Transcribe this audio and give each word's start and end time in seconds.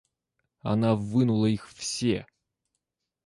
Она 0.61 0.95
вынула 0.95 1.45
их 1.45 1.69
все. 1.69 2.25